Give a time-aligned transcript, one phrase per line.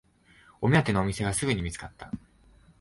[0.63, 2.09] 目当てのお店がすぐに見つかった